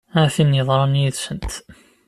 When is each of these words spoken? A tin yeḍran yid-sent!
A 0.21 0.23
tin 0.33 0.57
yeḍran 0.57 0.99
yid-sent! 1.01 1.53